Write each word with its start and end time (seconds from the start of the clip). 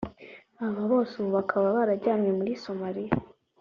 aba 0.65 0.81
bose 0.91 1.11
ubu 1.15 1.31
bakaba 1.37 1.67
barajyanywe 1.77 2.31
muri 2.39 2.51
Somalia 2.63 3.13